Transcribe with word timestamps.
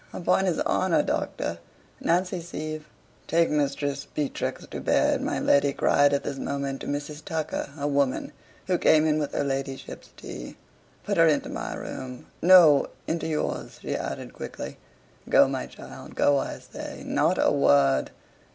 "Upon 0.13 0.45
his 0.45 0.59
HONOR, 0.65 1.03
Doctor 1.03 1.59
Nancy 1.99 2.41
Sieve..." 2.41 2.87
"Take 3.27 3.51
Mistress 3.51 4.07
Beatrix 4.11 4.65
to 4.65 4.81
bed," 4.81 5.21
my 5.21 5.39
lady 5.39 5.73
cried 5.73 6.11
at 6.11 6.23
this 6.23 6.39
moment 6.39 6.81
to 6.81 6.87
Mrs. 6.87 7.23
Tucker 7.23 7.69
her 7.75 7.85
woman, 7.85 8.31
who 8.65 8.79
came 8.79 9.05
in 9.05 9.19
with 9.19 9.31
her 9.35 9.43
ladyship's 9.43 10.09
tea. 10.17 10.57
"Put 11.03 11.17
her 11.17 11.27
into 11.27 11.49
my 11.49 11.75
room 11.75 12.25
no, 12.41 12.87
into 13.05 13.27
yours," 13.27 13.77
she 13.83 13.95
added 13.95 14.33
quickly. 14.33 14.79
"Go, 15.29 15.47
my 15.47 15.67
child: 15.67 16.15
go, 16.15 16.39
I 16.39 16.57
say: 16.57 17.03
not 17.05 17.37
a 17.39 17.51
word!" 17.51 18.09